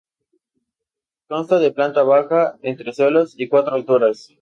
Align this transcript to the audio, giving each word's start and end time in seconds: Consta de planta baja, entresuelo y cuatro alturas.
Consta 1.31 1.59
de 1.59 1.71
planta 1.71 2.01
baja, 2.01 2.57
entresuelo 2.63 3.23
y 3.37 3.47
cuatro 3.47 3.75
alturas. 3.75 4.31